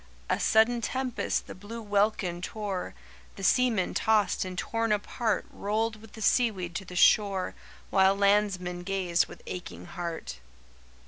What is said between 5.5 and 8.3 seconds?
Rolled with the seaweed to the shore While